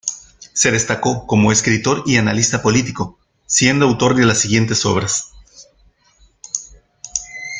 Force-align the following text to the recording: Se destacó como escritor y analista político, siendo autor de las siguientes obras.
Se 0.53 0.71
destacó 0.71 1.27
como 1.27 1.51
escritor 1.51 2.01
y 2.07 2.17
analista 2.17 2.63
político, 2.63 3.19
siendo 3.45 3.85
autor 3.85 4.15
de 4.15 4.25
las 4.25 4.39
siguientes 4.39 4.83
obras. 4.87 5.25